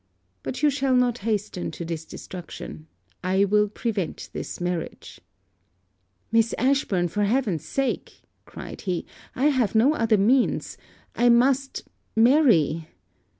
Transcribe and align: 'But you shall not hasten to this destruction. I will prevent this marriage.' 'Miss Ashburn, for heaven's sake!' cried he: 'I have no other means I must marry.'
'But 0.41 0.63
you 0.63 0.71
shall 0.71 0.95
not 0.95 1.19
hasten 1.19 1.69
to 1.69 1.85
this 1.85 2.05
destruction. 2.05 2.87
I 3.23 3.45
will 3.45 3.67
prevent 3.69 4.31
this 4.33 4.59
marriage.' 4.59 5.21
'Miss 6.31 6.55
Ashburn, 6.57 7.07
for 7.07 7.23
heaven's 7.25 7.63
sake!' 7.65 8.23
cried 8.45 8.81
he: 8.81 9.05
'I 9.35 9.45
have 9.49 9.75
no 9.75 9.93
other 9.93 10.17
means 10.17 10.75
I 11.15 11.29
must 11.29 11.87
marry.' 12.15 12.87